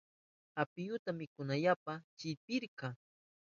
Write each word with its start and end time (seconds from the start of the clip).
Apiyuta 0.61 1.09
mikunanpa 1.19 1.93
chillpirka. 2.17 2.87